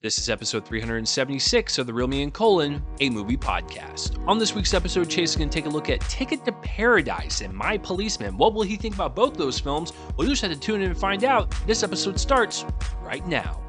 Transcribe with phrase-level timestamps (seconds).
[0.00, 4.24] This is episode 376 of The Real Me and Colon, a movie podcast.
[4.28, 7.40] On this week's episode, Chase is going to take a look at Ticket to Paradise
[7.40, 8.38] and My Policeman.
[8.38, 9.92] What will he think about both those films?
[10.16, 11.52] Well, you just have to tune in and find out.
[11.66, 12.64] This episode starts
[13.02, 13.60] right now.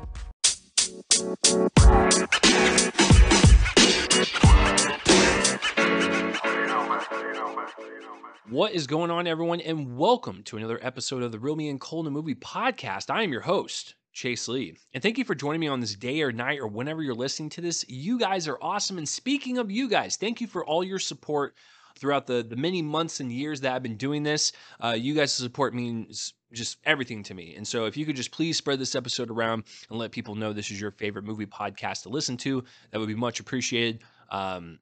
[8.51, 11.81] What is going on, everyone, and welcome to another episode of the Real Me and
[11.81, 13.09] Colon Movie Podcast.
[13.09, 14.75] I am your host, Chase Lee.
[14.93, 17.49] And thank you for joining me on this day or night or whenever you're listening
[17.51, 17.85] to this.
[17.87, 18.97] You guys are awesome.
[18.97, 21.55] And speaking of you guys, thank you for all your support
[21.97, 24.51] throughout the, the many months and years that I've been doing this.
[24.83, 27.55] Uh, you guys' support means just everything to me.
[27.55, 30.51] And so if you could just please spread this episode around and let people know
[30.51, 34.01] this is your favorite movie podcast to listen to, that would be much appreciated.
[34.31, 34.79] Um,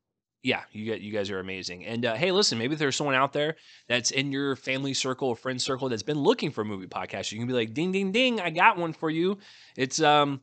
[0.48, 1.86] yeah, you you guys are amazing.
[1.86, 3.58] And uh, hey, listen, maybe there's someone out there
[3.90, 7.34] that's in your family circle or friend circle that's been looking for a movie podcast.
[7.34, 9.40] You can be like, ding, ding, ding, I got one for you.
[9.76, 10.40] It's um,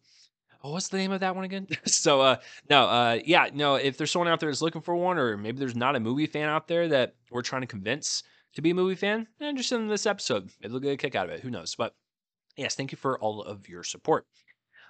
[0.63, 1.69] oh, what's the name of that one again?
[1.87, 2.37] so uh,
[2.69, 3.77] no, uh, yeah, no.
[3.77, 6.27] If there's someone out there that's looking for one, or maybe there's not a movie
[6.27, 8.23] fan out there that we're trying to convince
[8.57, 10.51] to be a movie fan, then just send them this episode.
[10.61, 11.41] Maybe they'll get a kick out of it.
[11.41, 11.77] Who knows?
[11.77, 11.95] But
[12.59, 14.27] yes, thank you for all of your support.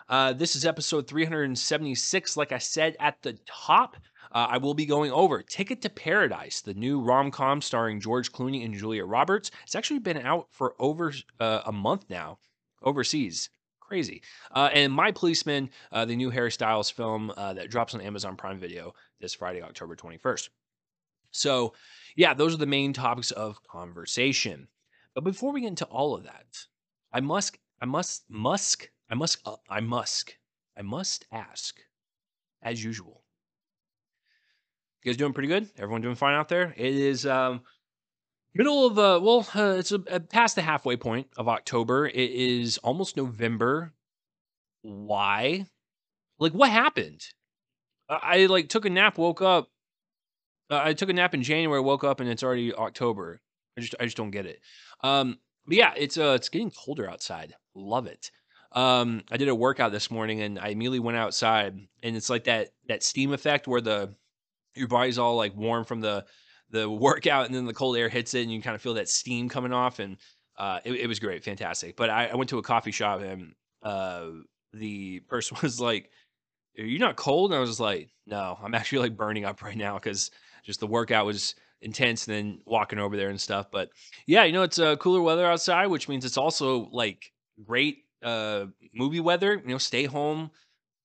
[0.09, 2.37] Uh, this is episode 376.
[2.37, 3.97] Like I said at the top,
[4.35, 8.33] uh, I will be going over Ticket to Paradise, the new rom com starring George
[8.33, 9.53] Clooney and Julia Roberts.
[9.63, 12.39] It's actually been out for over uh, a month now
[12.83, 13.49] overseas.
[13.81, 14.23] Crazy.
[14.51, 18.35] Uh, and My Policeman, uh, the new Harry Styles film uh, that drops on Amazon
[18.35, 20.49] Prime Video this Friday, October 21st.
[21.31, 21.75] So,
[22.17, 24.69] yeah, those are the main topics of conversation.
[25.15, 26.67] But before we get into all of that,
[27.13, 30.35] I must, I must, Musk, I must, uh, I must,
[30.77, 31.79] I must ask,
[32.63, 33.24] as usual
[35.05, 35.69] you guys doing pretty good?
[35.77, 36.75] Everyone doing fine out there?
[36.77, 37.61] It is um,
[38.55, 42.07] middle of uh, well, uh, it's a, a past the halfway point of October.
[42.07, 43.93] It is almost November.
[44.81, 45.67] Why?
[46.39, 47.21] Like, what happened?
[48.09, 49.69] I, I like took a nap, woke up.
[50.71, 53.43] Uh, I took a nap in January, woke up, and it's already October.
[53.77, 54.61] I just, I just don't get it.
[55.03, 57.55] Um, but yeah, it's uh, it's getting colder outside.
[57.75, 58.31] Love it.
[58.73, 62.45] Um, I did a workout this morning, and I immediately went outside, and it's like
[62.45, 64.15] that that steam effect where the
[64.75, 66.25] your body's all like warm from the
[66.71, 69.09] the workout and then the cold air hits it and you kind of feel that
[69.09, 70.17] steam coming off and
[70.57, 71.97] uh, it, it, was great fantastic.
[71.97, 74.27] But I, I, went to a coffee shop and uh,
[74.73, 76.11] the person was like
[76.79, 77.53] are you not cold?
[77.53, 80.31] And i was like no i'm actually like burning up right now because
[80.65, 83.67] just the workout was intense and then walking over there and stuff.
[83.71, 83.91] But
[84.27, 87.33] yeah you know it's uh, cooler weather outside which means it's also like
[87.65, 90.51] great uh, movie weather you know stay home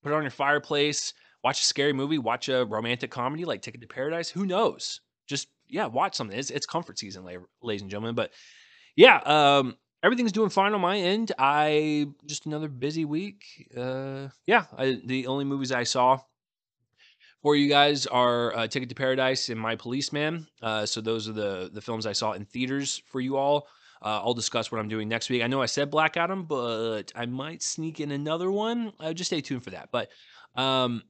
[0.01, 1.13] put it on your fireplace
[1.43, 4.29] watch a scary movie, watch a romantic comedy like Ticket to Paradise.
[4.29, 5.01] Who knows?
[5.27, 6.37] Just yeah, watch something.
[6.37, 7.27] It's, it's comfort season,
[7.61, 8.15] ladies and gentlemen.
[8.15, 8.31] But
[8.95, 11.31] yeah, um, everything's doing fine on my end.
[11.37, 13.43] I just another busy week.
[13.75, 16.19] Uh, yeah, I, the only movies I saw
[17.41, 20.47] for you guys are uh, Ticket to Paradise and My Policeman.
[20.61, 23.67] Uh, so those are the the films I saw in theaters for you all.
[24.01, 25.43] Uh, I'll discuss what I'm doing next week.
[25.43, 28.93] I know I said Black Adam, but I might sneak in another one.
[28.97, 29.89] Uh, just stay tuned for that.
[29.91, 30.09] But
[30.55, 31.03] um,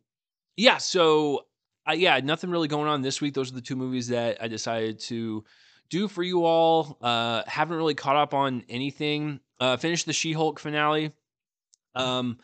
[0.60, 1.46] yeah, so
[1.88, 3.34] uh, yeah, nothing really going on this week.
[3.34, 5.46] Those are the two movies that I decided to
[5.90, 6.98] do for you all.
[7.02, 9.40] Uh, haven't really caught up on anything.
[9.62, 11.14] Uh, finished the She-Hulk finale.
[11.96, 12.40] Um,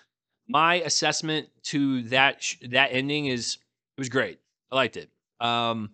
[0.48, 3.58] my assessment to that sh- that ending is
[3.98, 4.40] it was great.
[4.72, 5.09] I liked it.
[5.42, 5.92] Um,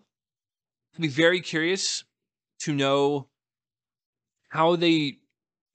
[0.96, 2.03] I'd be very curious
[2.59, 3.30] to know
[4.50, 5.18] how they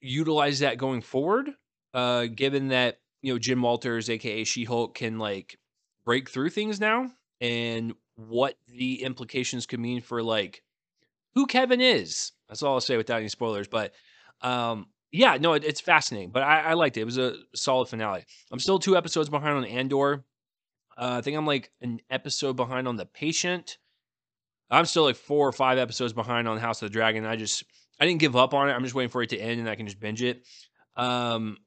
[0.00, 1.50] utilize that going forward.
[1.92, 5.58] Uh, given that you know Jen Walters, aka She-Hulk, can like
[6.06, 7.10] break through things now
[7.42, 10.62] and what the implications could mean for like
[11.34, 12.32] who Kevin is.
[12.48, 13.68] That's all I'll say without any spoilers.
[13.68, 13.92] But
[14.40, 16.30] um, yeah, no, it, it's fascinating.
[16.30, 17.02] But I, I, liked it.
[17.02, 18.24] It was a solid finale.
[18.50, 20.24] I'm still two episodes behind on Andor.
[20.96, 23.76] Uh, I think I'm like an episode behind on The Patient.
[24.70, 27.26] I'm still like four or five episodes behind on House of the Dragon.
[27.26, 27.64] I just
[28.00, 28.72] I didn't give up on it.
[28.72, 30.46] I'm just waiting for it to end and I can just binge it.
[30.96, 31.58] Um,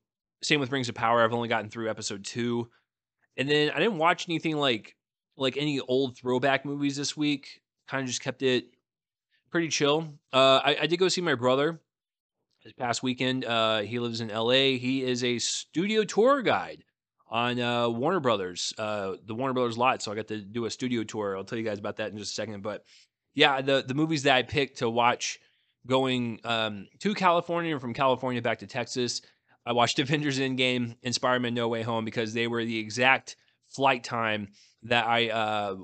[0.42, 1.24] same with Rings of Power.
[1.24, 2.70] I've only gotten through episode two.
[3.40, 4.96] And then I didn't watch anything like
[5.38, 7.62] like any old throwback movies this week.
[7.88, 8.66] Kind of just kept it
[9.50, 10.14] pretty chill.
[10.34, 11.80] Uh, I, I, did go see my brother
[12.64, 13.46] this past weekend.
[13.46, 14.78] Uh, he lives in L.A.
[14.78, 16.84] He is a studio tour guide
[17.30, 20.02] on uh, Warner Brothers, uh, the Warner Brothers lot.
[20.02, 21.38] So I got to do a studio tour.
[21.38, 22.62] I'll tell you guys about that in just a second.
[22.62, 22.84] But
[23.34, 25.40] yeah, the the movies that I picked to watch
[25.88, 29.22] going um, to California from California back to Texas
[29.70, 33.38] I watched Avengers Endgame and Spider-Man No Way Home because they were the exact
[33.70, 34.50] flight time
[34.84, 35.76] that I uh,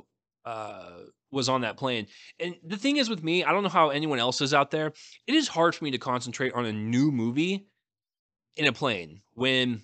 [0.44, 0.90] uh,
[1.32, 2.08] was on that plane.
[2.40, 4.94] And the thing is with me, I don't know how anyone else is out there.
[5.28, 7.68] It is hard for me to concentrate on a new movie
[8.56, 9.84] in a plane when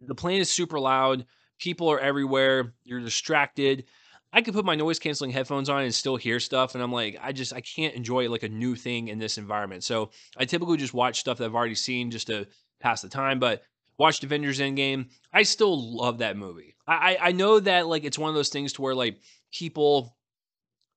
[0.00, 1.24] the plane is super loud.
[1.58, 2.74] people are everywhere.
[2.84, 3.84] You're distracted.
[4.32, 6.74] I could put my noise canceling headphones on and still hear stuff.
[6.74, 9.84] And I'm like, I just, I can't enjoy like a new thing in this environment.
[9.84, 12.48] So I typically just watch stuff that I've already seen just to
[12.84, 13.40] pass the time.
[13.40, 13.62] But
[13.98, 15.06] watched Avengers Endgame.
[15.32, 16.76] I still love that movie.
[16.86, 19.18] I, I know that like it's one of those things to where like
[19.52, 20.16] people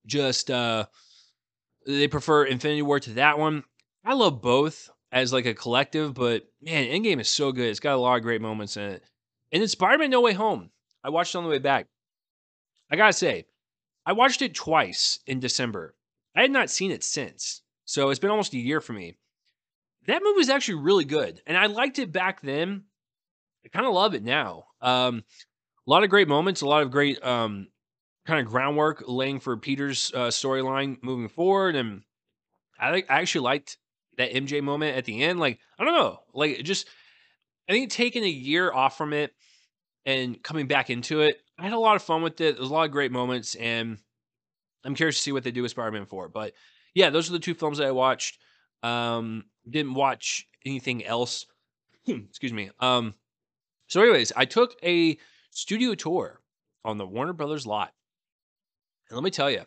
[0.06, 0.86] just uh
[1.86, 3.64] they prefer Infinity War to that one.
[4.04, 7.70] I love both as like a collective, but man, Endgame is so good.
[7.70, 9.04] It's got a lot of great moments in it.
[9.54, 10.70] And then Spider-Man No Way Home.
[11.04, 11.88] I watched it on the way back.
[12.92, 13.46] I gotta say,
[14.06, 15.96] I watched it twice in December.
[16.36, 17.62] I had not seen it since.
[17.86, 19.18] So it's been almost a year for me.
[20.08, 21.42] That movie was actually really good.
[21.46, 22.84] And I liked it back then.
[23.66, 24.66] I kind of love it now.
[24.82, 25.24] Um,
[25.86, 27.68] a lot of great moments, a lot of great um,
[28.26, 31.76] kind of groundwork laying for Peter's uh, storyline moving forward.
[31.76, 32.04] And
[32.80, 33.78] I, I actually liked
[34.18, 35.40] that MJ moment at the end.
[35.40, 36.88] Like, I don't know, like just,
[37.70, 39.34] I think taking a year off from it
[40.06, 42.56] and coming back into it, I had a lot of fun with it.
[42.58, 43.98] There's a lot of great moments, and
[44.86, 46.30] I'm curious to see what they do with Spider-Man 4.
[46.30, 46.54] But
[46.94, 48.40] yeah, those are the two films that I watched.
[48.84, 51.46] Um, didn't watch anything else.
[52.08, 52.72] Excuse me.
[52.80, 53.14] Um,
[53.88, 55.18] so, anyways, I took a
[55.52, 56.42] studio tour
[56.84, 57.94] on the Warner Brothers lot.
[59.10, 59.62] And let me tell you,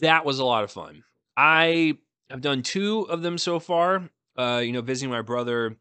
[0.00, 1.04] that was a lot of fun.
[1.36, 1.98] I
[2.30, 4.08] have done two of them so far.
[4.36, 5.76] Uh, you know, visiting my brother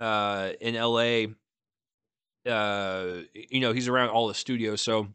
[0.00, 1.26] uh, in LA.
[2.50, 4.80] Uh, you know, he's around all the studios.
[4.80, 5.08] So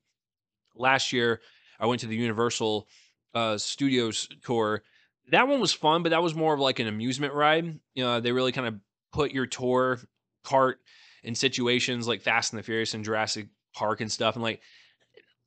[0.76, 1.42] last year,
[1.80, 2.88] I went to the Universal
[3.34, 4.84] uh, Studios tour.
[5.32, 7.80] That one was fun, but that was more of like an amusement ride.
[7.94, 8.76] You know, they really kind of
[9.12, 10.00] put your tour
[10.44, 10.80] cart
[11.24, 14.62] in situations like Fast and the Furious and Jurassic Park and stuff, and like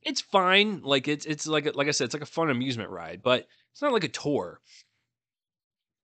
[0.03, 0.83] it's fine.
[0.83, 3.83] Like it's it's like like I said, it's like a fun amusement ride, but it's
[3.83, 4.61] not like a tour.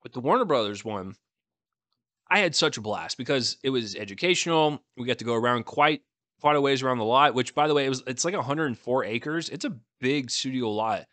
[0.03, 1.15] With the Warner Brothers one,
[2.29, 4.81] I had such a blast because it was educational.
[4.97, 6.03] We got to go around quite
[6.41, 9.05] quite a ways around the lot, which by the way, it was it's like 104
[9.05, 9.49] acres.
[9.49, 11.06] It's a big studio lot.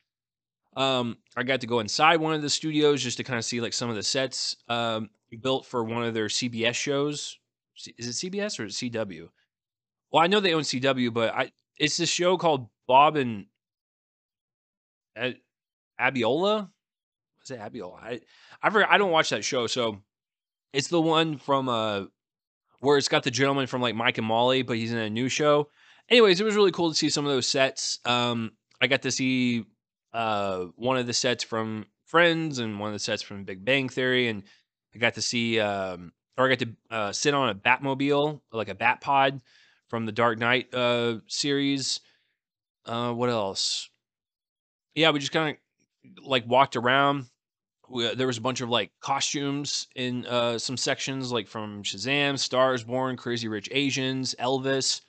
[0.75, 3.59] Um, I got to go inside one of the studios just to kind of see
[3.59, 5.09] like some of the sets um,
[5.41, 7.37] built for one of their CBS shows.
[7.97, 9.29] Is it CBS or is it CW?
[10.11, 13.45] Well, I know they own CW, but I it's this show called Bob and
[15.99, 16.69] Abiola.
[17.39, 17.95] Was it Abiola?
[18.01, 18.19] I
[18.61, 20.01] I I don't watch that show, so
[20.73, 22.03] it's the one from uh
[22.79, 25.29] where it's got the gentleman from like Mike and Molly, but he's in a new
[25.29, 25.69] show.
[26.09, 27.99] Anyways, it was really cool to see some of those sets.
[28.05, 28.51] Um,
[28.81, 29.65] I got to see
[30.13, 33.87] uh one of the sets from Friends and one of the sets from Big Bang
[33.87, 34.43] Theory, and
[34.93, 38.69] I got to see um or I got to uh, sit on a Batmobile, like
[38.69, 39.41] a Bat Pod
[39.87, 41.99] from the Dark Knight uh, series.
[42.85, 43.89] Uh, what else?
[44.95, 45.57] Yeah, we just kind
[46.17, 47.25] of like walked around.
[47.89, 51.83] We, uh, there was a bunch of like costumes in uh, some sections, like from
[51.83, 55.01] Shazam, Stars Born, Crazy Rich Asians, Elvis,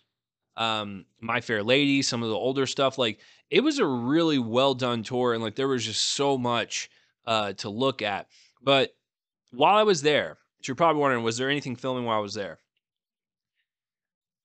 [0.57, 2.99] um, My Fair Lady, some of the older stuff.
[2.99, 3.21] Like
[3.53, 6.91] it was a really well done tour, and like there was just so much
[7.27, 8.27] uh, to look at.
[8.63, 8.95] But
[9.51, 12.61] while I was there, you're probably wondering, was there anything filming while I was there?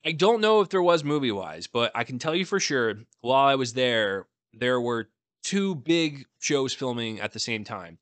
[0.05, 2.95] I don't know if there was movie wise, but I can tell you for sure
[3.21, 5.07] while I was there, there were
[5.41, 7.99] two big shows filming at the same time.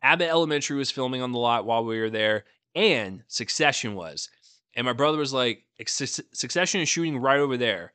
[0.00, 2.44] Abbott Elementary was filming on the lot while we were there,
[2.76, 4.30] and Succession was.
[4.76, 7.94] And my brother was like, Succession is shooting right over there.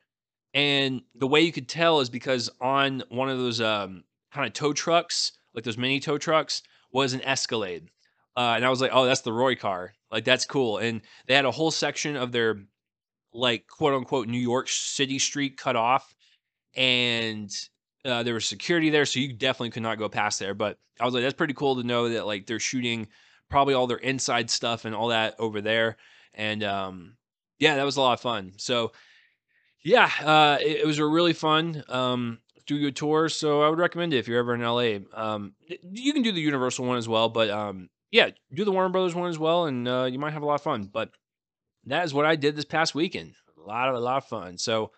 [0.54, 4.52] And the way you could tell is because on one of those um, kind of
[4.52, 6.62] tow trucks, like those mini tow trucks,
[6.92, 7.88] was an Escalade.
[8.36, 9.92] Uh, and I was like, oh, that's the Roy car.
[10.10, 10.78] Like, that's cool.
[10.78, 12.62] And they had a whole section of their,
[13.32, 16.14] like, quote unquote, New York City street cut off.
[16.74, 17.50] And
[18.04, 19.04] uh, there was security there.
[19.04, 20.54] So you definitely could not go past there.
[20.54, 23.08] But I was like, that's pretty cool to know that, like, they're shooting
[23.48, 25.96] probably all their inside stuff and all that over there.
[26.34, 27.16] And um,
[27.58, 28.52] yeah, that was a lot of fun.
[28.56, 28.92] So,
[29.84, 33.28] yeah, uh, it, it was a really fun um, studio tour.
[33.28, 34.98] So I would recommend it if you're ever in LA.
[35.12, 38.88] Um, you can do the Universal one as well, but um, yeah, do the Warner
[38.88, 40.88] Brothers one as well, and uh, you might have a lot of fun.
[40.92, 41.10] But
[41.86, 43.34] that is what I did this past weekend.
[43.58, 44.58] A lot of a lot of fun.
[44.58, 44.92] So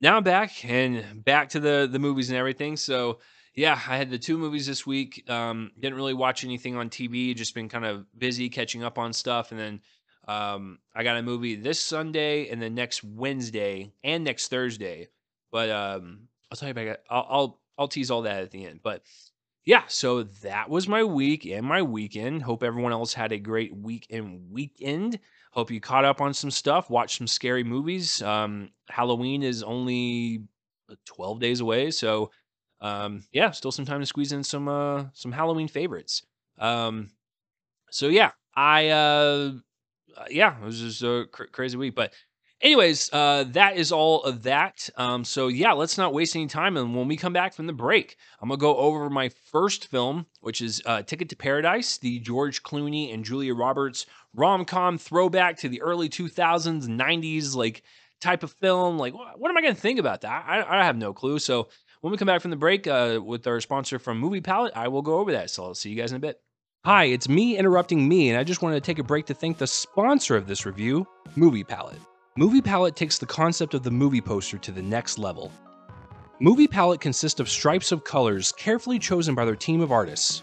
[0.00, 2.76] now I'm back and back to the the movies and everything.
[2.76, 3.20] So
[3.54, 5.28] yeah, I had the two movies this week.
[5.30, 7.36] Um, didn't really watch anything on TV.
[7.36, 9.80] Just been kind of busy catching up on stuff, and then
[10.26, 15.08] um, I got a movie this Sunday and then next Wednesday and next Thursday.
[15.50, 17.04] But um, I'll tell you about it.
[17.08, 18.80] I'll, I'll I'll tease all that at the end.
[18.82, 19.02] But
[19.64, 22.42] yeah, so that was my week and my weekend.
[22.42, 25.18] Hope everyone else had a great week and weekend.
[25.52, 28.20] Hope you caught up on some stuff, watched some scary movies.
[28.22, 30.42] Um, Halloween is only
[30.90, 32.30] uh, 12 days away, so
[32.80, 36.26] um, yeah, still some time to squeeze in some uh, some Halloween favorites.
[36.58, 37.10] Um,
[37.90, 39.52] so yeah, I uh,
[40.16, 42.12] uh yeah, it was just a cr- crazy week, but
[42.64, 44.88] Anyways, uh, that is all of that.
[44.96, 46.78] Um, so yeah, let's not waste any time.
[46.78, 50.24] And when we come back from the break, I'm gonna go over my first film,
[50.40, 55.58] which is uh, Ticket to Paradise, the George Clooney and Julia Roberts rom com throwback
[55.58, 57.82] to the early 2000s, 90s, like
[58.22, 58.96] type of film.
[58.96, 60.44] Like, what, what am I gonna think about that?
[60.46, 61.38] I, I have no clue.
[61.38, 61.68] So
[62.00, 64.88] when we come back from the break uh, with our sponsor from Movie Palette, I
[64.88, 65.50] will go over that.
[65.50, 66.40] So I'll see you guys in a bit.
[66.86, 69.56] Hi, it's me interrupting me, and I just wanted to take a break to thank
[69.56, 71.98] the sponsor of this review, Movie Palette.
[72.36, 75.50] Movie Palette takes the concept of the movie poster to the next level.
[76.40, 80.42] Movie Palette consists of stripes of colors carefully chosen by their team of artists.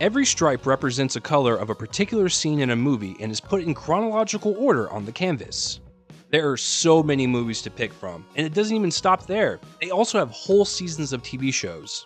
[0.00, 3.62] Every stripe represents a color of a particular scene in a movie and is put
[3.62, 5.80] in chronological order on the canvas.
[6.30, 9.58] There are so many movies to pick from, and it doesn't even stop there.
[9.80, 12.04] They also have whole seasons of TV shows.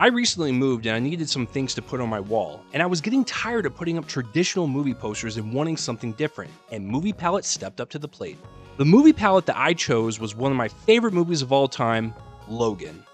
[0.00, 2.86] I recently moved and I needed some things to put on my wall, and I
[2.86, 7.12] was getting tired of putting up traditional movie posters and wanting something different, and Movie
[7.12, 8.36] Palette stepped up to the plate.
[8.76, 12.12] The movie palette that I chose was one of my favorite movies of all time,
[12.48, 13.04] Logan.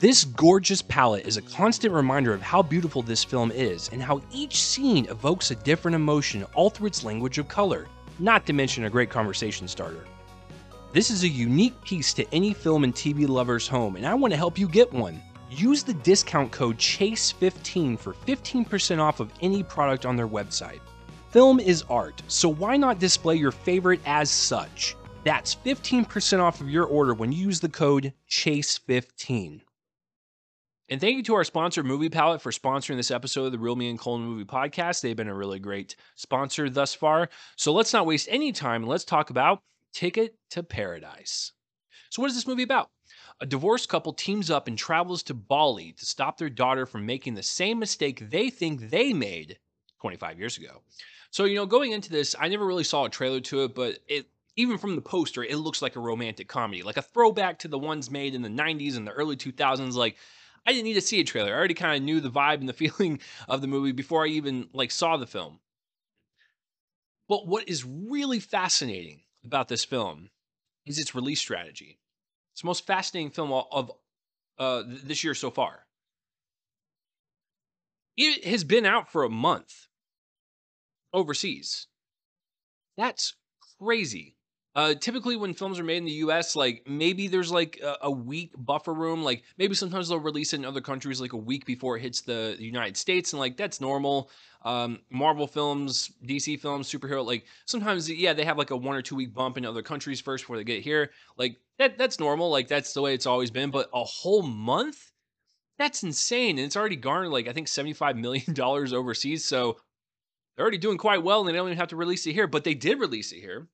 [0.00, 4.20] This gorgeous palette is a constant reminder of how beautiful this film is and how
[4.32, 7.86] each scene evokes a different emotion all through its language of color,
[8.18, 10.04] not to mention a great conversation starter.
[10.92, 14.32] This is a unique piece to any film and TV lover's home, and I want
[14.32, 15.22] to help you get one.
[15.56, 20.80] Use the discount code CHASE15 for 15% off of any product on their website.
[21.30, 24.96] Film is art, so why not display your favorite as such?
[25.22, 29.60] That's 15% off of your order when you use the code CHASE15.
[30.88, 33.76] And thank you to our sponsor, Movie Palette, for sponsoring this episode of the Real
[33.76, 35.02] Me and Colin Movie Podcast.
[35.02, 37.28] They've been a really great sponsor thus far.
[37.56, 39.60] So let's not waste any time and let's talk about
[39.92, 41.52] Ticket to Paradise.
[42.10, 42.90] So, what is this movie about?
[43.44, 47.34] A divorced couple teams up and travels to Bali to stop their daughter from making
[47.34, 49.58] the same mistake they think they made
[50.00, 50.80] 25 years ago.
[51.30, 53.98] So, you know, going into this, I never really saw a trailer to it, but
[54.08, 57.68] it even from the poster, it looks like a romantic comedy, like a throwback to
[57.68, 59.92] the ones made in the 90s and the early 2000s.
[59.92, 60.16] Like,
[60.64, 61.52] I didn't need to see a trailer.
[61.52, 64.28] I already kind of knew the vibe and the feeling of the movie before I
[64.28, 65.58] even like saw the film.
[67.28, 70.30] But what is really fascinating about this film
[70.86, 71.98] is its release strategy.
[72.54, 73.90] It's the most fascinating film of
[74.60, 75.86] uh, this year so far.
[78.16, 79.88] It has been out for a month
[81.12, 81.88] overseas.
[82.96, 83.34] That's
[83.80, 84.33] crazy.
[84.76, 88.10] Uh, typically, when films are made in the U.S., like maybe there's like a, a,
[88.10, 89.22] week buffer room.
[89.22, 92.22] Like maybe sometimes they'll release it in other countries like a week before it hits
[92.22, 94.30] the, the United States, and like that's normal.
[94.64, 99.02] Um, Marvel films, DC films, superhero, like sometimes yeah they have like a one or
[99.02, 101.12] two week bump in other countries first before they get here.
[101.36, 102.50] Like that that's normal.
[102.50, 103.70] Like that's the way it's always been.
[103.70, 105.12] But a whole month,
[105.78, 109.44] that's insane, and it's already garnered like I think seventy five million dollars overseas.
[109.44, 109.76] So
[110.56, 112.48] they're already doing quite well, and they don't even have to release it here.
[112.48, 113.68] But they did release it here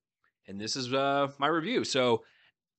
[0.47, 1.83] and this is uh, my review.
[1.83, 2.23] So,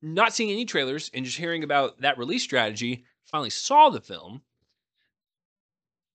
[0.00, 4.42] not seeing any trailers and just hearing about that release strategy, finally saw the film.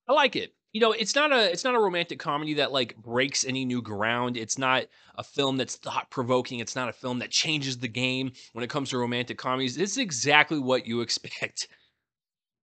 [0.07, 0.53] I like it.
[0.73, 3.81] You know, it's not a it's not a romantic comedy that like breaks any new
[3.81, 4.37] ground.
[4.37, 4.85] It's not
[5.15, 6.59] a film that's thought provoking.
[6.59, 9.77] It's not a film that changes the game when it comes to romantic comedies.
[9.77, 11.67] It's exactly what you expect.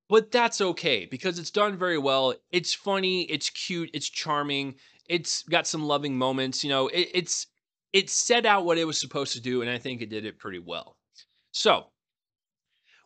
[0.08, 2.34] But that's okay because it's done very well.
[2.52, 4.74] It's funny, it's cute, it's charming,
[5.08, 6.62] it's got some loving moments.
[6.62, 7.46] You know, it, it's
[7.94, 10.38] it set out what it was supposed to do, and I think it did it
[10.38, 10.98] pretty well.
[11.52, 11.86] So,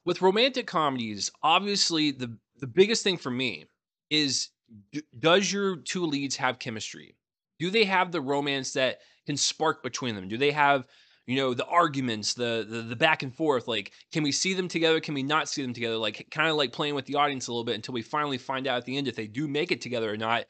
[0.05, 3.67] with romantic comedies, obviously the the biggest thing for me
[4.11, 4.49] is
[4.91, 7.15] d- does your two leads have chemistry?
[7.59, 10.27] Do they have the romance that can spark between them?
[10.27, 10.87] Do they have
[11.27, 14.67] you know the arguments the, the the back and forth like can we see them
[14.67, 17.47] together can we not see them together like kind of like playing with the audience
[17.47, 19.71] a little bit until we finally find out at the end if they do make
[19.71, 20.47] it together or not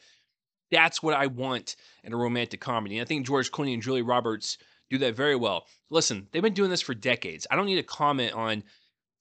[0.70, 2.98] that's what I want in a romantic comedy.
[2.98, 4.58] And I think George Clooney and Julie Roberts
[4.90, 5.66] do that very well.
[5.90, 7.46] Listen, they've been doing this for decades.
[7.50, 8.62] I don't need to comment on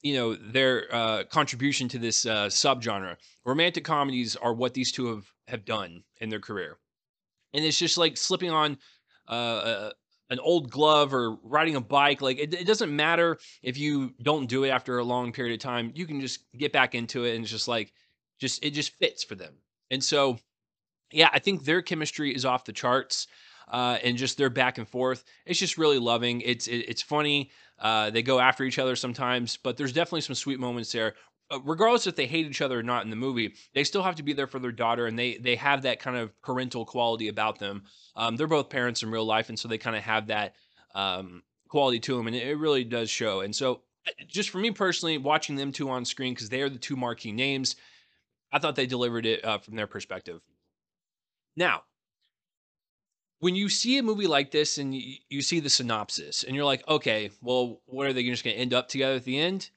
[0.02, 3.18] you know their uh, contribution to this uh, subgenre.
[3.46, 6.78] Romantic comedies are what these two have have done in their career,
[7.54, 8.78] and it's just like slipping on
[9.30, 9.92] uh, a,
[10.30, 12.22] an old glove or riding a bike.
[12.22, 15.60] Like it, it, doesn't matter if you don't do it after a long period of
[15.60, 15.92] time.
[15.96, 17.92] You can just get back into it, and it's just like
[18.40, 19.54] just it just fits for them.
[19.90, 20.38] And so
[21.12, 23.28] yeah, I think their chemistry is off the charts.
[23.70, 25.26] Uh, and just their back and forth.
[25.46, 26.40] It's just really loving.
[26.40, 27.52] It's it, it's funny.
[27.78, 31.16] Uh, they go after each other sometimes, but there's definitely some sweet moments there.
[31.52, 34.16] Uh, regardless if they hate each other or not in the movie, they still have
[34.16, 37.28] to be there for their daughter, and they they have that kind of parental quality
[37.28, 37.84] about them.
[38.16, 40.56] Um, they're both parents in real life, and so they kind of have that
[40.96, 43.42] um, quality to them, and it, it really does show.
[43.42, 46.70] And so, uh, just for me personally, watching them two on screen because they are
[46.70, 47.76] the two marquee names,
[48.52, 50.42] I thought they delivered it uh, from their perspective.
[51.58, 51.82] Now,
[53.40, 56.66] when you see a movie like this and you, you see the synopsis and you're
[56.66, 59.72] like, okay, well, what are they just going to end up together at the end?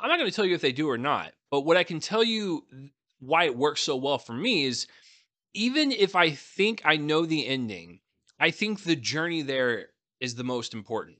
[0.00, 2.00] I'm not going to tell you if they do or not, but what I can
[2.00, 2.64] tell you
[3.20, 4.86] why it works so well for me is
[5.54, 8.00] even if I think I know the ending,
[8.38, 9.88] I think the journey there
[10.20, 11.18] is the most important.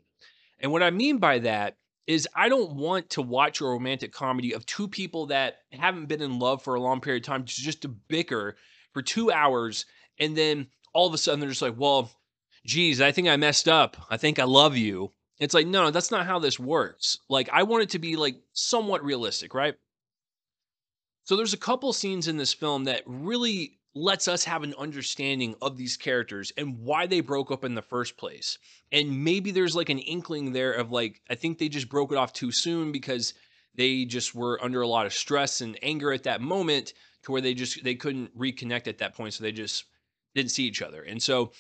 [0.59, 4.53] And what I mean by that is I don't want to watch a romantic comedy
[4.53, 7.83] of two people that haven't been in love for a long period of time just
[7.83, 8.57] to bicker
[8.93, 9.87] for two hours
[10.19, 12.11] and then all of a sudden they're just like, well,
[12.65, 13.97] geez, I think I messed up.
[14.11, 15.13] I think I love you.
[15.39, 17.19] It's like, no, that's not how this works.
[17.29, 19.75] Like, I want it to be like somewhat realistic, right?
[21.25, 25.55] So there's a couple scenes in this film that really lets us have an understanding
[25.61, 28.59] of these characters and why they broke up in the first place.
[28.93, 32.19] And maybe there's like an inkling there of like, I think they just broke it
[32.19, 33.35] off too soon because
[33.75, 36.93] they just were under a lot of stress and anger at that moment
[37.25, 39.85] to where they just they couldn't reconnect at that point so they just
[40.35, 41.03] didn't see each other.
[41.03, 41.53] And so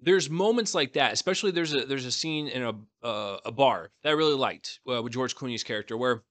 [0.00, 3.90] there's moments like that, especially there's a there's a scene in a uh, a bar
[4.02, 6.22] that I really liked uh, with George Clooney's character where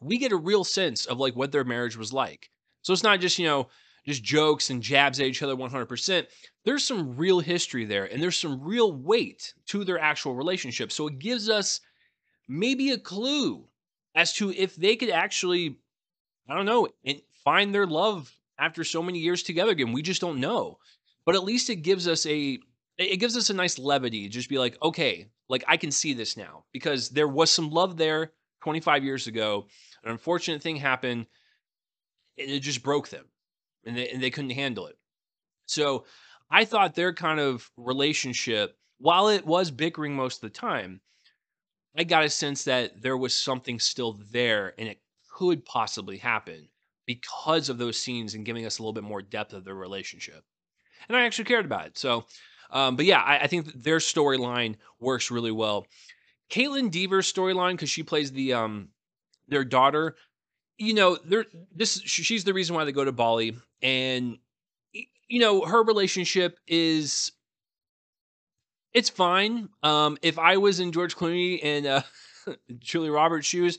[0.00, 2.50] we get a real sense of like what their marriage was like.
[2.82, 3.68] So it's not just, you know,
[4.06, 6.26] just jokes and jabs at each other 100%.
[6.64, 10.92] There's some real history there and there's some real weight to their actual relationship.
[10.92, 11.80] So it gives us
[12.48, 13.66] maybe a clue
[14.14, 15.78] as to if they could actually,
[16.48, 16.88] I don't know,
[17.44, 19.92] find their love after so many years together again.
[19.92, 20.78] We just don't know.
[21.26, 22.58] But at least it gives us a
[22.96, 24.28] it gives us a nice levity.
[24.28, 27.96] Just be like, okay, like I can see this now because there was some love
[27.96, 28.32] there
[28.62, 29.66] 25 years ago.
[30.04, 31.26] An unfortunate thing happened
[32.38, 33.24] and it just broke them
[33.84, 34.96] and they, and they couldn't handle it.
[35.66, 36.04] So
[36.50, 41.00] I thought their kind of relationship, while it was bickering most of the time,
[41.96, 45.00] I got a sense that there was something still there and it
[45.32, 46.68] could possibly happen
[47.06, 50.44] because of those scenes and giving us a little bit more depth of their relationship.
[51.08, 51.98] And I actually cared about it.
[51.98, 52.24] So,
[52.70, 55.86] um, but yeah, I, I think their storyline works really well.
[56.50, 58.88] Kaitlyn Dever's storyline, because she plays the um
[59.48, 60.16] their daughter,
[60.78, 64.38] you know, there this she's the reason why they go to Bali, and
[64.92, 67.32] you know her relationship is
[68.92, 69.68] it's fine.
[69.82, 72.02] Um, if I was in George Clooney and uh,
[72.78, 73.78] Julie Roberts' shoes,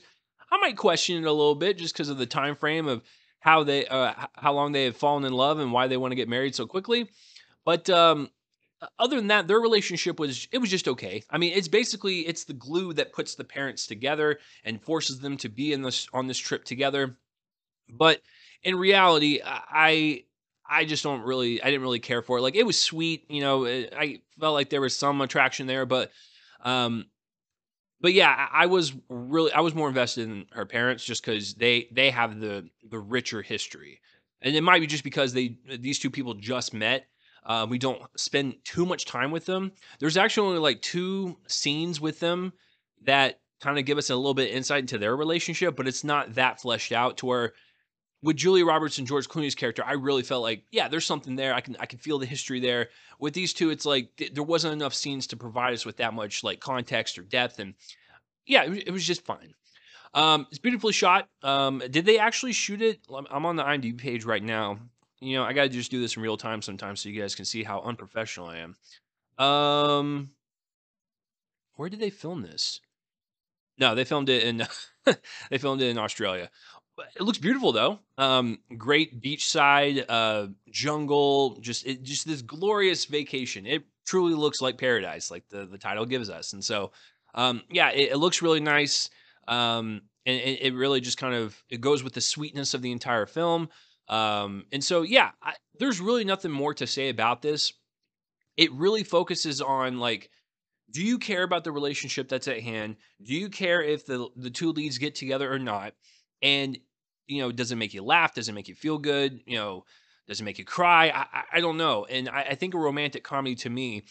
[0.50, 3.02] I might question it a little bit just because of the time frame of
[3.40, 6.16] how they uh, how long they have fallen in love and why they want to
[6.16, 7.08] get married so quickly.
[7.64, 8.30] But um,
[8.98, 11.22] other than that, their relationship was it was just okay.
[11.30, 15.36] I mean, it's basically it's the glue that puts the parents together and forces them
[15.38, 17.16] to be in this on this trip together.
[17.88, 18.20] But
[18.62, 20.24] in reality, I
[20.68, 22.42] I just don't really I didn't really care for it.
[22.42, 25.86] Like it was sweet, you know, eh, I felt like there was some attraction there,
[25.86, 26.10] but
[26.64, 27.06] um
[28.06, 31.88] but yeah, I was really I was more invested in her parents just cuz they
[31.90, 34.00] they have the the richer history.
[34.40, 37.08] And it might be just because they these two people just met
[37.44, 39.72] uh, we don't spend too much time with them.
[39.98, 42.52] There's actually only like two scenes with them
[43.02, 46.36] that kind of give us a little bit insight into their relationship, but it's not
[46.36, 47.54] that fleshed out to where
[48.22, 51.54] with Julia Roberts and George Clooney's character, I really felt like, yeah, there's something there.
[51.54, 52.88] I can I can feel the history there.
[53.18, 56.14] With these two, it's like th- there wasn't enough scenes to provide us with that
[56.14, 57.74] much like context or depth, and
[58.46, 59.54] yeah, it, it was just fine.
[60.14, 61.28] Um, it's beautifully shot.
[61.42, 63.00] Um, did they actually shoot it?
[63.30, 64.78] I'm on the IMDb page right now
[65.20, 67.44] you know, I gotta just do this in real time sometimes so you guys can
[67.44, 69.44] see how unprofessional I am.
[69.44, 70.30] Um,
[71.74, 72.80] where did they film this?
[73.78, 74.66] No, they filmed it in
[75.50, 76.50] they filmed it in Australia.
[77.14, 77.98] It looks beautiful though.
[78.18, 83.66] Um, great beachside, uh, jungle, just it, just this glorious vacation.
[83.66, 86.52] It truly looks like paradise, like the the title gives us.
[86.52, 86.92] And so,
[87.34, 89.10] um, yeah, it, it looks really nice.
[89.48, 92.92] Um, and it, it really just kind of it goes with the sweetness of the
[92.92, 93.68] entire film.
[94.08, 97.72] Um, and so, yeah, I, there's really nothing more to say about this.
[98.56, 100.30] It really focuses on like,
[100.92, 102.96] do you care about the relationship that's at hand?
[103.22, 105.92] Do you care if the the two leads get together or not?
[106.42, 106.78] And
[107.26, 108.34] you know, does it make you laugh?
[108.34, 109.40] Does it make you feel good?
[109.46, 109.84] You know,
[110.26, 111.08] does it make you cry?
[111.08, 112.04] I, I, don't know.
[112.04, 114.04] And I, I think a romantic comedy to me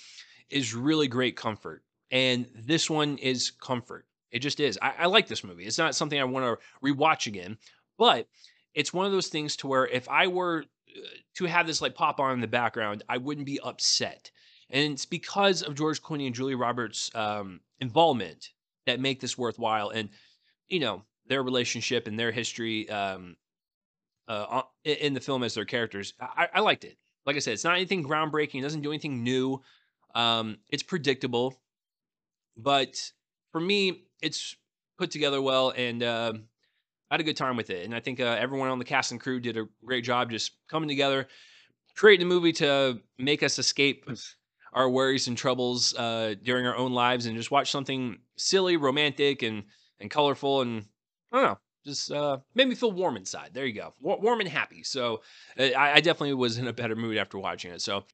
[0.50, 1.84] is really great comfort.
[2.12, 4.06] And this one is comfort.
[4.32, 4.78] It just is.
[4.82, 5.66] I, I like this movie.
[5.66, 7.58] It's not something I want to rewatch again,
[7.98, 8.28] but
[8.74, 11.00] it's one of those things to where if I were uh,
[11.36, 14.32] to have this like pop on in the background, I wouldn't be upset.
[14.70, 18.50] And it's because of George Clooney and Julie Roberts' um, involvement
[18.86, 19.90] that make this worthwhile.
[19.90, 20.10] And
[20.68, 23.36] you know their relationship and their history um,
[24.28, 26.14] uh, in the film as their characters.
[26.20, 26.98] I, I liked it.
[27.26, 28.60] Like I said, it's not anything groundbreaking.
[28.60, 29.62] It doesn't do anything new.
[30.14, 31.60] Um, it's predictable,
[32.56, 33.12] but
[33.52, 34.56] for me, it's
[34.98, 35.74] put together well.
[35.76, 36.34] And uh,
[37.10, 39.12] I had a good time with it, and I think uh, everyone on the cast
[39.12, 41.28] and crew did a great job just coming together,
[41.96, 44.10] creating a movie to make us escape
[44.74, 49.42] our worries and troubles uh, during our own lives and just watch something silly, romantic,
[49.42, 49.64] and
[50.00, 50.86] and colorful, and
[51.36, 53.52] I don't know, just uh, made me feel warm inside.
[53.54, 54.84] There you go, warm and happy.
[54.84, 55.22] So
[55.60, 57.82] uh, I, I definitely was in a better mood after watching it.
[57.82, 58.06] So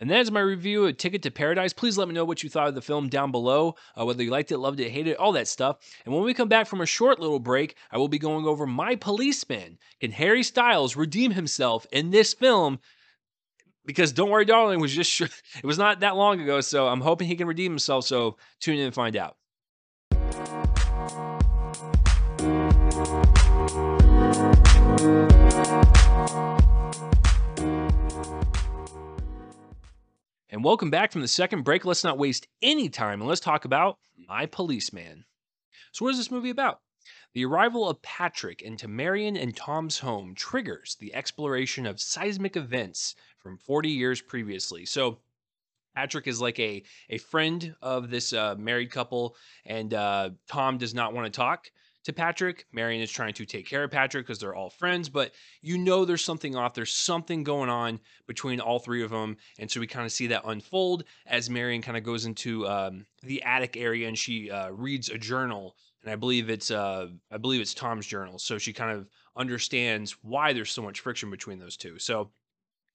[0.00, 1.74] and that is my review of Ticket to Paradise.
[1.74, 4.30] Please let me know what you thought of the film down below, uh, whether you
[4.30, 5.76] liked it, loved it, hated it, all that stuff.
[6.06, 8.66] And when we come back from a short little break, I will be going over
[8.66, 9.78] My Policeman.
[10.00, 12.78] Can Harry Styles redeem himself in this film?
[13.84, 17.28] Because Don't Worry Darling was just, it was not that long ago, so I'm hoping
[17.28, 18.06] he can redeem himself.
[18.06, 19.36] So tune in and find out.
[25.00, 25.08] And
[30.62, 31.86] welcome back from the second break.
[31.86, 33.96] Let's not waste any time and let's talk about
[34.28, 35.24] My Policeman.
[35.92, 36.80] So, what is this movie about?
[37.32, 43.14] The arrival of Patrick into Marion and Tom's home triggers the exploration of seismic events
[43.38, 44.84] from 40 years previously.
[44.84, 45.20] So,
[45.94, 49.34] Patrick is like a, a friend of this uh, married couple,
[49.64, 51.70] and uh, Tom does not want to talk
[52.10, 52.66] to Patrick.
[52.72, 56.04] Marion is trying to take care of Patrick because they're all friends, but you know
[56.04, 56.74] there's something off.
[56.74, 59.36] There's something going on between all three of them.
[59.58, 63.06] And so we kind of see that unfold as Marion kind of goes into um,
[63.22, 65.76] the attic area and she uh, reads a journal.
[66.02, 68.38] And I believe it's uh, I believe it's Tom's journal.
[68.38, 71.98] So she kind of understands why there's so much friction between those two.
[71.98, 72.30] So,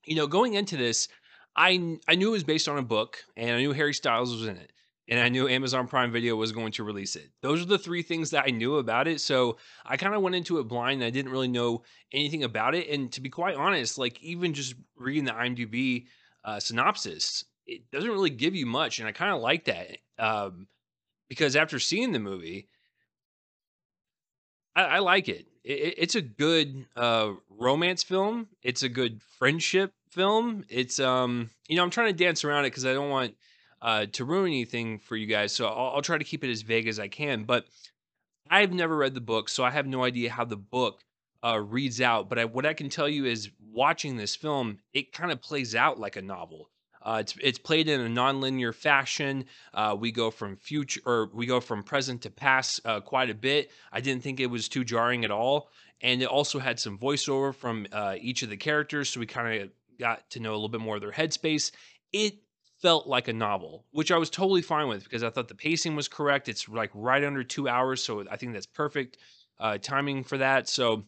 [0.06, 1.08] you know, going into this,
[1.56, 4.48] I I knew it was based on a book and I knew Harry Styles was
[4.48, 4.72] in it
[5.08, 7.30] and I knew Amazon Prime Video was going to release it.
[7.42, 9.22] Those are the three things that I knew about it.
[9.22, 11.04] So I kind of went into it blind.
[11.04, 12.90] I didn't really know anything about it.
[12.90, 16.06] And to be quite honest, like even just reading the IMDb
[16.44, 19.00] uh, synopsis, it doesn't really give you much.
[19.00, 20.68] And I kind of like that um,
[21.30, 22.68] because after seeing the movie,
[24.76, 25.46] I, I like it.
[25.64, 25.96] it.
[25.98, 28.48] It's a good uh, romance film.
[28.64, 30.66] It's a good friendship film.
[30.68, 33.36] It's um, you know, I'm trying to dance around it because I don't want
[33.82, 35.54] uh, to ruin anything for you guys.
[35.54, 37.44] So I'll, I'll try to keep it as vague as I can.
[37.44, 37.66] But
[38.50, 41.02] I've never read the book, so I have no idea how the book
[41.44, 42.30] uh, reads out.
[42.30, 45.76] But I, what I can tell you is, watching this film, it kind of plays
[45.76, 46.70] out like a novel.
[47.02, 49.46] Uh, it's it's played in a nonlinear fashion.
[49.74, 53.36] Uh, we go from future or we go from present to past uh, quite a
[53.36, 53.70] bit.
[53.92, 55.70] I didn't think it was too jarring at all,
[56.02, 59.62] and it also had some voiceover from uh, each of the characters, so we kind
[59.62, 61.72] of got to know a little bit more of their headspace.
[62.12, 62.38] It
[62.86, 65.96] felt like a novel, which I was totally fine with because I thought the pacing
[65.96, 66.48] was correct.
[66.48, 69.18] It's like right under two hours, so I think that's perfect
[69.60, 70.70] uh, timing for that.
[70.70, 71.06] So,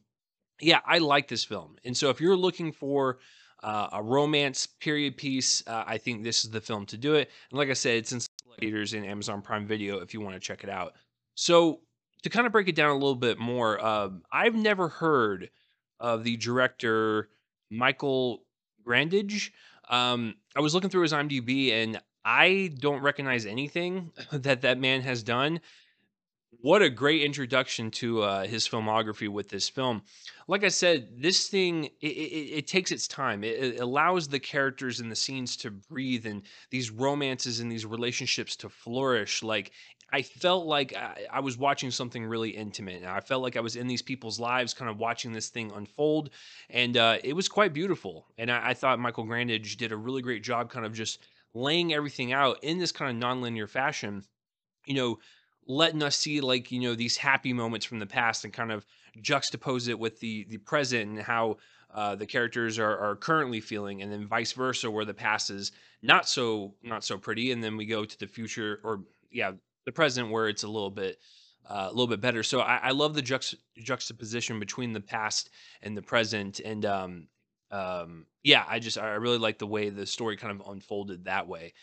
[0.59, 3.19] yeah, I like this film, and so if you're looking for
[3.61, 7.29] uh, a romance period piece, uh, I think this is the film to do it.
[7.51, 8.21] And like I said, it's in
[8.59, 10.93] theaters in Amazon Prime Video if you want to check it out.
[11.35, 11.81] So,
[12.23, 15.51] to kind of break it down a little bit more, um, I've never heard
[15.99, 17.29] of the director
[17.69, 18.45] Michael
[18.83, 19.51] Grandage.
[19.89, 25.01] Um, I was looking through his IMDb and I don't recognize anything that that man
[25.01, 25.61] has done.
[26.61, 30.01] What a great introduction to uh, his filmography with this film.
[30.47, 33.43] Like I said, this thing it, it, it takes its time.
[33.43, 37.85] It, it, allows the characters and the scenes to breathe, and these romances and these
[37.85, 39.43] relationships to flourish.
[39.43, 39.71] Like
[40.11, 43.01] I felt like I, I, was watching something really intimate.
[43.01, 45.71] And I felt like I was in these people's lives, kind of watching this thing
[45.75, 46.29] unfold,
[46.69, 48.25] and uh, it was quite beautiful.
[48.37, 51.93] And I, I, thought Michael Grandage did a really great job, kind of just laying
[51.93, 54.23] everything out in this kind of nonlinear fashion.
[54.85, 55.19] You know,
[55.67, 58.85] letting us see like you know these happy moments from the past and kind of
[59.21, 61.57] juxtapose it with the the present and how
[61.93, 65.73] uh, the characters are, are currently feeling, and then vice versa, where the past is
[66.01, 69.51] not so not so pretty, and then we go to the future or yeah
[69.87, 71.17] the present where it's a little bit
[71.67, 72.43] uh, a little bit better.
[72.43, 75.49] So I, I love the juxt- juxtaposition between the past
[75.81, 77.27] and the present, and um,
[77.71, 81.47] um, yeah, I just I really like the way the story kind of unfolded that
[81.47, 81.73] way.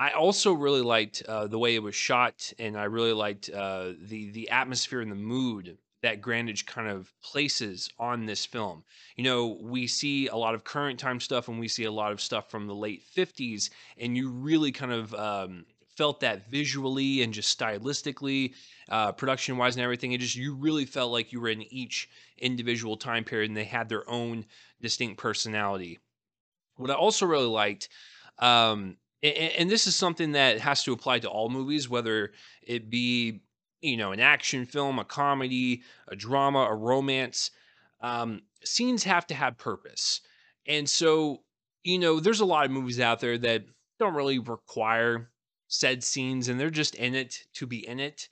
[0.00, 3.92] I also really liked uh, the way it was shot, and I really liked uh,
[4.00, 8.82] the the atmosphere and the mood that Grandage kind of places on this film.
[9.16, 12.12] You know, we see a lot of current time stuff, and we see a lot
[12.12, 15.64] of stuff from the late '50s, and you really kind of um,
[15.96, 18.54] felt that visually and just stylistically,
[18.88, 20.12] uh, production wise, and everything.
[20.12, 23.64] It just you really felt like you were in each individual time period, and they
[23.64, 24.44] had their own
[24.80, 25.98] distinct personality.
[26.76, 27.88] What I also really liked,
[28.38, 32.90] um, and, and this is something that has to apply to all movies, whether it
[32.90, 33.42] be
[33.80, 37.50] you know an action film, a comedy, a drama, a romance.
[38.00, 40.22] Um, scenes have to have purpose,
[40.66, 41.42] and so
[41.84, 43.64] you know there's a lot of movies out there that
[43.98, 45.30] don't really require
[45.72, 48.28] said scenes and they're just in it to be in it.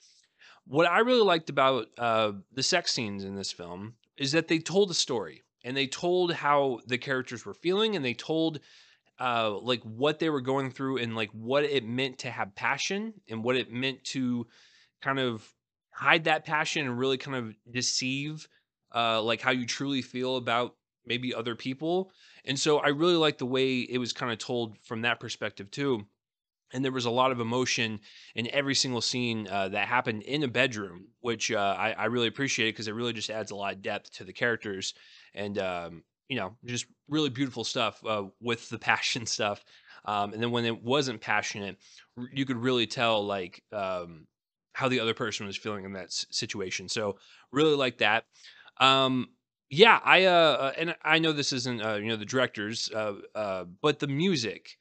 [0.67, 4.59] What I really liked about uh, the sex scenes in this film is that they
[4.59, 5.41] told a story.
[5.63, 8.59] and they told how the characters were feeling and they told
[9.19, 13.13] uh like what they were going through and like what it meant to have passion
[13.29, 14.47] and what it meant to
[15.01, 15.47] kind of
[15.91, 18.47] hide that passion and really kind of deceive
[18.95, 20.75] uh like how you truly feel about
[21.05, 22.11] maybe other people
[22.45, 25.69] and so i really like the way it was kind of told from that perspective
[25.69, 26.03] too
[26.73, 27.99] and there was a lot of emotion
[28.35, 32.27] in every single scene uh, that happened in a bedroom, which uh, I, I really
[32.27, 34.93] appreciate because it really just adds a lot of depth to the characters,
[35.33, 39.63] and um, you know, just really beautiful stuff uh, with the passion stuff.
[40.05, 41.77] Um, and then when it wasn't passionate,
[42.33, 44.27] you could really tell like um,
[44.73, 46.89] how the other person was feeling in that s- situation.
[46.89, 47.17] So
[47.51, 48.25] really like that.
[48.79, 49.29] Um,
[49.69, 53.99] yeah, I uh, uh, and I know this isn't uh, you know the directors, but
[53.99, 54.77] the music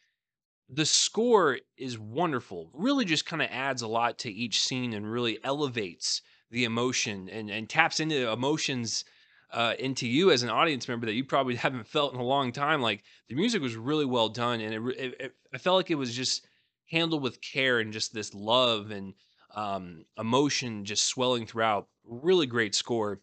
[0.72, 2.70] the score is wonderful.
[2.72, 7.28] Really just kind of adds a lot to each scene and really elevates the emotion
[7.28, 9.04] and and taps into emotions
[9.52, 12.52] uh, into you as an audience member that you probably haven't felt in a long
[12.52, 12.80] time.
[12.80, 15.96] Like the music was really well done, and it, it, it I felt like it
[15.96, 16.46] was just
[16.90, 19.14] handled with care and just this love and
[19.54, 21.88] um, emotion just swelling throughout.
[22.04, 23.20] Really great score.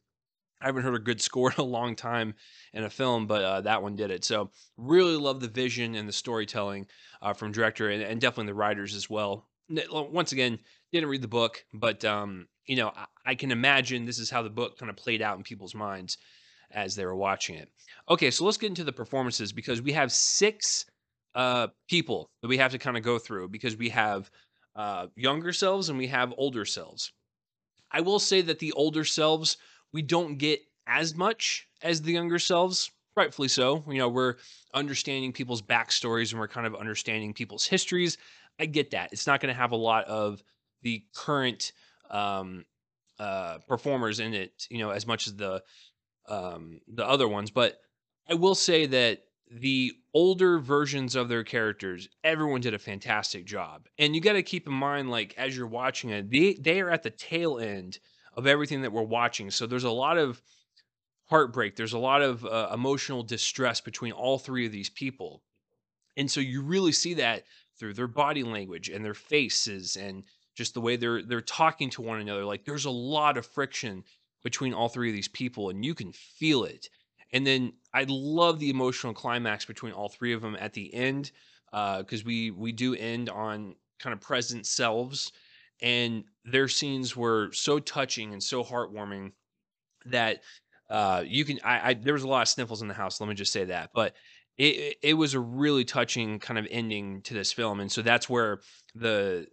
[0.62, 2.34] I haven't heard a good score in a long time
[2.74, 4.24] in a film, but uh, that one did it.
[4.24, 6.88] So really love the vision and the storytelling
[7.22, 9.48] uh, from director and, and definitely the writers as well.
[9.70, 10.60] Once again,
[10.92, 14.42] didn't read the book, but um, you know I, I can imagine this is how
[14.42, 16.18] the book kind of played out in people's minds
[16.72, 17.70] as they were watching it.
[18.10, 20.86] Okay, so let's get into the performances because we have six
[21.36, 24.30] uh, people that we have to kind of go through because we have
[24.76, 27.12] uh, younger selves and we have older selves.
[27.92, 29.58] I will say that the older selves
[29.94, 33.84] we don't get as much as the younger selves, rightfully so.
[33.88, 34.36] You know, we're
[34.74, 38.18] understanding people's backstories and we're kind of understanding people's histories.
[38.60, 39.10] I get that.
[39.12, 40.42] It's not going to have a lot of
[40.82, 41.74] the current
[42.10, 42.66] um,
[43.20, 45.64] uh, performers in it, you know, as much as the
[46.28, 47.52] um, the other ones.
[47.52, 47.80] But
[48.30, 53.88] I will say that the older versions of their characters, everyone did a fantastic job.
[53.98, 56.90] And you got to keep in mind, like as you're watching it, they they are
[56.90, 58.00] at the tail end
[58.38, 59.52] of everything that we're watching.
[59.52, 60.42] So there's a lot of
[61.26, 61.76] heartbreak.
[61.76, 65.42] There's a lot of uh, emotional distress between all three of these people.
[66.16, 67.44] And so you really see that
[67.78, 70.24] through their body language and their faces and
[70.56, 72.46] just the way they're they're talking to one another.
[72.46, 74.04] Like there's a lot of friction
[74.44, 76.90] between all three of these people and you can feel it.
[77.34, 81.32] And then I love the emotional climax between all three of them at the end
[81.72, 85.32] because we we do end on kind of present selves
[85.82, 89.32] and their scenes were so touching and so heartwarming
[90.06, 90.42] that
[90.90, 91.60] uh, you can.
[91.64, 93.20] I, I there was a lot of sniffles in the house.
[93.20, 94.14] Let me just say that, but
[94.58, 98.30] it it was a really touching kind of ending to this film, and so that's
[98.30, 98.62] where
[98.96, 99.48] the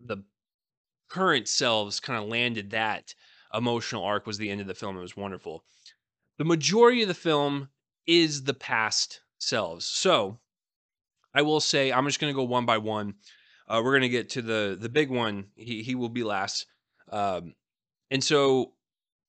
[0.00, 0.24] the
[1.08, 3.14] current selves kind of landed that
[3.54, 4.96] emotional arc was the end of the film.
[4.96, 5.64] It was wonderful.
[6.38, 7.68] The majority of the film
[8.06, 9.86] is the past selves.
[9.86, 10.40] So
[11.34, 13.14] I will say I'm just going to go one by one.
[13.72, 15.46] Uh, we're going to get to the the big one.
[15.56, 16.66] He he will be last.
[17.10, 17.54] Um,
[18.10, 18.72] and so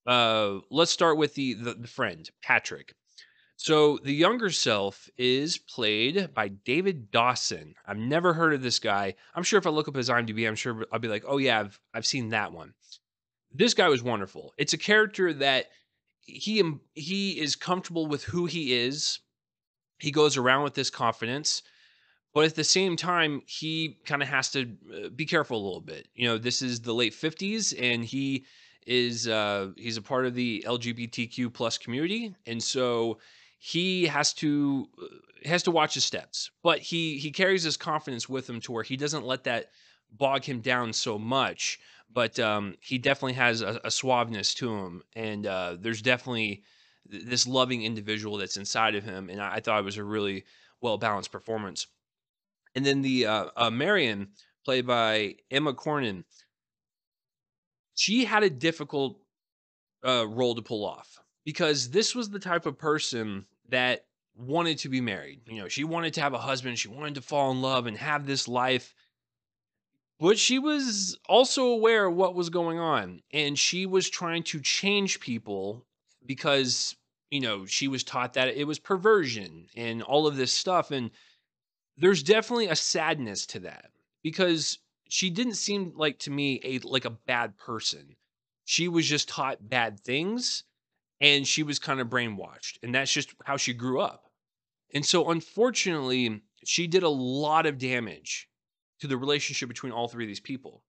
[0.05, 2.93] uh, let's start with the, the the friend Patrick.
[3.55, 7.75] So the younger self is played by David Dawson.
[7.85, 9.15] I've never heard of this guy.
[9.33, 11.61] I'm sure if I look up his IMDb, I'm sure I'll be like, oh yeah,
[11.61, 12.73] I've I've seen that one.
[13.53, 14.53] This guy was wonderful.
[14.57, 15.67] It's a character that
[16.19, 16.61] he
[16.95, 19.19] he is comfortable with who he is.
[19.99, 21.61] He goes around with this confidence
[22.33, 25.81] but at the same time, he kind of has to uh, be careful a little
[25.81, 26.07] bit.
[26.15, 28.45] You know, this is the late 50s and he
[28.85, 33.17] is uh he's a part of the LGBTQ plus community and so
[33.57, 36.51] he has to uh, has to watch his steps.
[36.63, 39.69] But he he carries his confidence with him to where he doesn't let that
[40.11, 41.79] bog him down so much,
[42.11, 46.63] but um he definitely has a, a suaveness to him and uh there's definitely
[47.09, 50.03] th- this loving individual that's inside of him and I, I thought it was a
[50.03, 50.43] really
[50.81, 51.87] well balanced performance.
[52.75, 54.29] And then the uh, uh, Marion,
[54.65, 56.23] played by Emma Corrin,
[57.95, 59.19] she had a difficult
[60.05, 64.05] uh, role to pull off because this was the type of person that
[64.35, 65.41] wanted to be married.
[65.45, 67.97] You know, she wanted to have a husband, she wanted to fall in love and
[67.97, 68.95] have this life,
[70.19, 74.61] but she was also aware of what was going on and she was trying to
[74.61, 75.85] change people
[76.25, 76.95] because,
[77.29, 80.91] you know, she was taught that it was perversion and all of this stuff.
[80.91, 81.11] And
[81.97, 83.91] there's definitely a sadness to that
[84.23, 84.79] because
[85.09, 88.15] she didn't seem like to me a like a bad person.
[88.65, 90.63] She was just taught bad things
[91.21, 94.31] and she was kind of brainwashed and that's just how she grew up.
[94.93, 98.47] And so unfortunately, she did a lot of damage
[98.99, 100.83] to the relationship between all three of these people.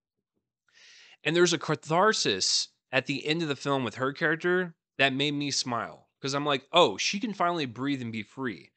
[1.25, 5.33] And there's a catharsis at the end of the film with her character that made
[5.33, 8.71] me smile because I'm like, oh, she can finally breathe and be free.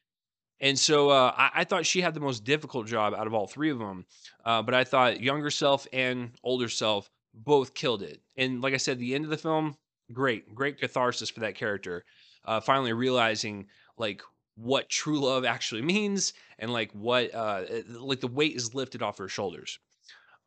[0.59, 3.47] And so uh, I, I, thought she had the most difficult job out of all
[3.47, 4.05] three of them.
[4.43, 8.21] Uh, but I thought younger self and older self both killed it.
[8.35, 9.77] And like I said, the end of the film,
[10.11, 12.05] great, great catharsis for that character.
[12.43, 13.67] Uh, finally realizing
[13.97, 14.21] like
[14.55, 19.17] what true love actually means and like what uh, like the weight is lifted off
[19.19, 19.79] her shoulders.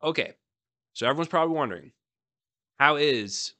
[0.03, 0.33] Okay,
[0.93, 1.91] so everyone's probably wondering,
[2.77, 3.53] how is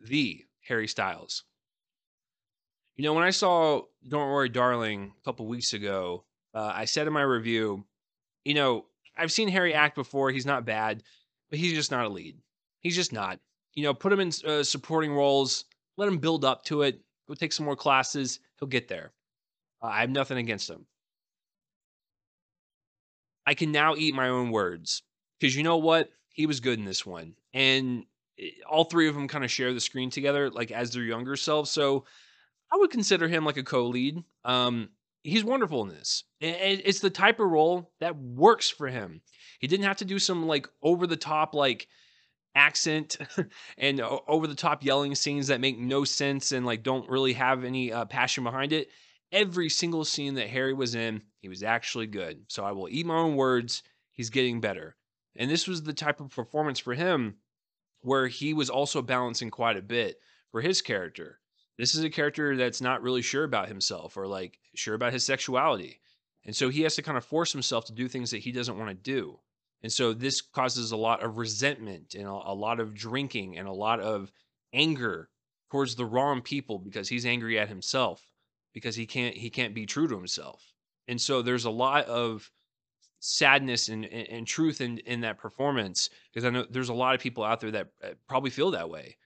[0.00, 1.44] the Harry Styles?
[2.96, 7.06] You know, when I saw Don't Worry, Darling a couple weeks ago, uh, I said
[7.06, 7.84] in my review,
[8.44, 10.30] you know, I've seen Harry act before.
[10.30, 11.02] He's not bad,
[11.50, 12.38] but he's just not a lead.
[12.80, 13.38] He's just not.
[13.74, 15.66] You know, put him in uh, supporting roles,
[15.98, 18.40] let him build up to it, go take some more classes.
[18.58, 19.12] He'll get there.
[19.82, 20.86] Uh, I have nothing against him.
[23.46, 25.02] I can now eat my own words
[25.38, 26.10] because you know what?
[26.30, 27.34] He was good in this one.
[27.52, 28.04] And
[28.38, 31.36] eh, all three of them kind of share the screen together, like as their younger
[31.36, 31.70] selves.
[31.70, 32.04] So
[32.72, 34.22] I would consider him like a co-lead.
[34.44, 34.90] Um,
[35.22, 36.24] he's wonderful in this.
[36.40, 39.20] It's the type of role that works for him.
[39.60, 41.88] He didn't have to do some like over the top like
[42.54, 43.18] accent
[43.78, 47.64] and over the top yelling scenes that make no sense and like don't really have
[47.64, 48.88] any uh, passion behind it.
[49.32, 52.44] Every single scene that Harry was in, he was actually good.
[52.48, 53.82] So I will eat my own words.
[54.12, 54.96] He's getting better.
[55.36, 57.36] And this was the type of performance for him
[58.00, 60.20] where he was also balancing quite a bit
[60.52, 61.40] for his character.
[61.78, 65.24] This is a character that's not really sure about himself or like sure about his
[65.24, 66.00] sexuality.
[66.44, 68.78] And so he has to kind of force himself to do things that he doesn't
[68.78, 69.38] want to do.
[69.82, 73.68] And so this causes a lot of resentment and a, a lot of drinking and
[73.68, 74.32] a lot of
[74.72, 75.28] anger
[75.70, 78.26] towards the wrong people because he's angry at himself
[78.72, 80.72] because he can't he can't be true to himself.
[81.08, 82.50] And so there's a lot of
[83.20, 87.14] sadness and, and, and truth in in that performance because I know there's a lot
[87.14, 89.16] of people out there that uh, probably feel that way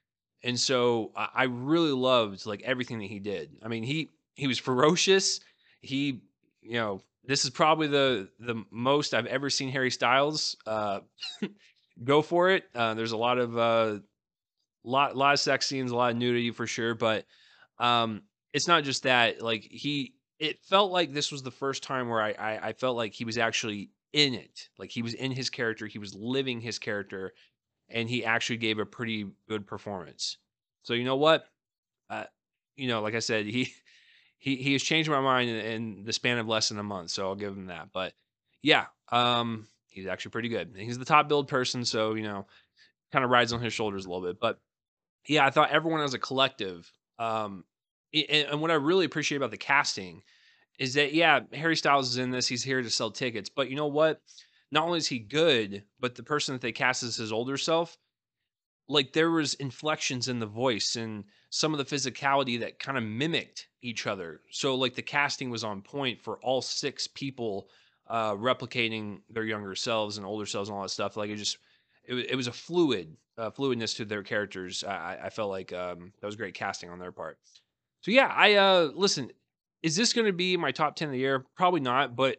[0.42, 3.50] and so I, really loved like everything that he did.
[3.62, 5.40] I mean, he he was ferocious.
[5.82, 6.22] He,
[6.62, 11.00] you know, this is probably the the most I've ever seen Harry Styles uh,
[12.04, 12.64] go for it.
[12.74, 13.98] Uh, there's a lot of uh,
[14.84, 17.26] lot lot of sex scenes, a lot of nudity for sure, but
[17.78, 18.22] um,
[18.52, 19.42] it's not just that.
[19.42, 22.96] Like he, it felt like this was the first time where I, I I felt
[22.96, 24.68] like he was actually in it.
[24.78, 25.86] Like he was in his character.
[25.86, 27.34] He was living his character,
[27.90, 30.38] and he actually gave a pretty good performance.
[30.82, 31.44] So you know what?
[32.08, 32.24] Uh,
[32.76, 33.72] you know, like I said, he
[34.38, 37.10] he he has changed my mind in, in, the span of less than a month.
[37.10, 37.88] So I'll give him that.
[37.92, 38.14] But
[38.62, 40.74] yeah, um, he's actually pretty good.
[40.76, 42.46] He's the top billed person, so you know,
[43.12, 44.40] kind of rides on his shoulders a little bit.
[44.40, 44.58] But
[45.26, 46.90] yeah, I thought everyone as a collective.
[47.18, 47.64] Um,
[48.14, 50.22] and, and what I really appreciate about the casting
[50.78, 52.48] is that yeah, Harry Styles is in this.
[52.48, 54.20] He's here to sell tickets, but you know what?
[54.70, 57.98] Not only is he good, but the person that they cast as his older self,
[58.88, 63.04] like there was inflections in the voice and some of the physicality that kind of
[63.04, 64.40] mimicked each other.
[64.50, 67.68] So like the casting was on point for all six people
[68.08, 71.16] uh, replicating their younger selves and older selves and all that stuff.
[71.16, 71.58] Like it just
[72.04, 74.84] it, it was a fluid uh, fluidness to their characters.
[74.84, 77.38] I, I felt like um, that was great casting on their part.
[78.02, 79.30] So yeah, I uh, listen.
[79.82, 81.46] Is this going to be my top ten of the year?
[81.56, 82.36] Probably not, but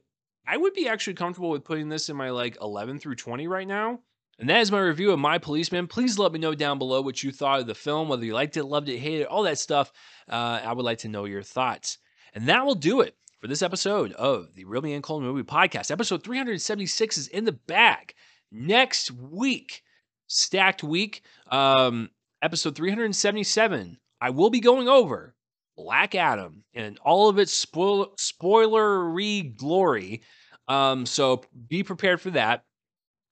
[0.48, 3.68] I would be actually comfortable with putting this in my like 11 through 20 right
[3.68, 4.00] now.
[4.40, 5.86] And that is my review of My Policeman.
[5.88, 8.58] Please let me know down below what you thought of the film, whether you liked
[8.58, 9.92] it, loved it, hated it, all that stuff.
[10.28, 12.00] Uh, I would like to know your thoughts.
[12.34, 15.44] And that will do it for this episode of the Real Me and Colin Movie
[15.44, 15.92] Podcast.
[15.92, 18.16] Episode 376 is in the bag.
[18.52, 19.84] Next week,
[20.26, 22.10] stacked week, um,
[22.42, 25.36] episode 377, I will be going over
[25.76, 30.22] Black Adam and all of its spoiler spoilery glory.
[30.68, 32.64] Um, so be prepared for that.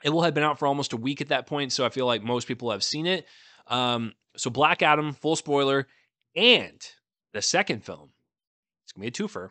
[0.04, 2.06] It will have been out for almost a week at that point, so I feel
[2.06, 3.25] like most people have seen it.
[3.67, 5.88] Um, so Black Adam, full spoiler,
[6.36, 6.82] and
[7.34, 8.10] the second film,
[8.84, 9.49] it's gonna be a twofer,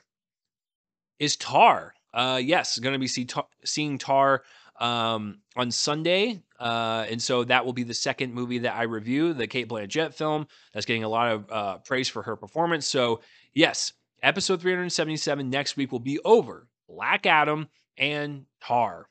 [1.19, 1.95] is Tar.
[2.15, 4.43] Uh, yes, going to be see tar, seeing Tar
[4.79, 6.43] um, on Sunday.
[6.59, 10.15] Uh, and so that will be the second movie that I review, the Cate Blanchett
[10.15, 10.47] film.
[10.73, 12.87] That's getting a lot of uh, praise for her performance.
[12.87, 13.21] So,
[13.55, 19.09] yes, episode 377 next week will be over Black Adam and Tar.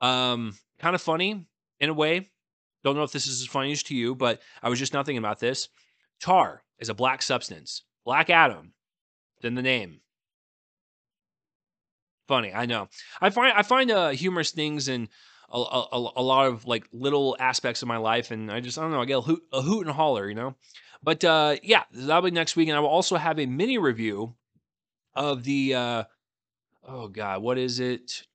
[0.00, 1.46] Um, kind of funny
[1.80, 2.28] in a way.
[2.84, 5.06] Don't know if this is as funny as to you, but I was just not
[5.06, 5.68] thinking about this.
[6.20, 7.82] Tar is a black substance.
[8.04, 8.72] Black Adam,
[9.40, 10.00] then the name
[12.26, 12.52] funny.
[12.52, 12.88] I know.
[13.20, 15.08] I find I find uh, humorous things in
[15.50, 18.82] a, a, a, lot of like little aspects of my life, and I just I
[18.82, 19.00] don't know.
[19.00, 20.54] I get a hoot, a hoot and holler, you know.
[21.02, 24.34] But uh, yeah, that'll be next week, and I will also have a mini review
[25.14, 25.74] of the.
[25.74, 26.04] Uh,
[26.86, 28.26] oh God, what is it?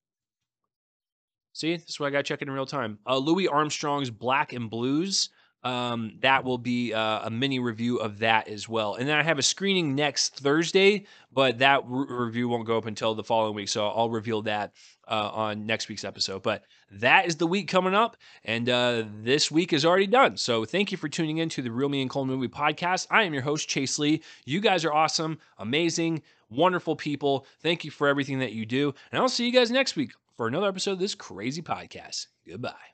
[1.54, 3.00] See, this is what I got to check in real time.
[3.06, 5.30] Uh, Louis Armstrong's Black and Blues.
[5.64, 8.96] Um, that will be uh, a mini review of that as well.
[8.96, 12.86] And then I have a screening next Thursday, but that re- review won't go up
[12.86, 13.70] until the following week.
[13.70, 14.74] So I'll reveal that
[15.08, 16.42] uh, on next week's episode.
[16.42, 20.38] But that is the week coming up, and uh, this week is already done.
[20.38, 23.08] So thank you for tuning in to the Real Me and Cole Movie Podcast.
[23.10, 24.22] I am your host, Chase Lee.
[24.46, 27.46] You guys are awesome, amazing, wonderful people.
[27.62, 28.94] Thank you for everything that you do.
[29.12, 32.28] And I'll see you guys next week for another episode of this crazy podcast.
[32.48, 32.91] Goodbye.